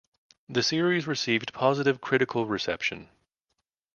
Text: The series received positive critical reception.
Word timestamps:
The 0.49 0.63
series 0.63 1.05
received 1.05 1.53
positive 1.53 2.01
critical 2.01 2.47
reception. 2.47 3.11